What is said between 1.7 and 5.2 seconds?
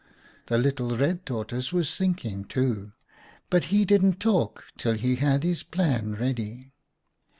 was thinking, too, but he didn't talk till he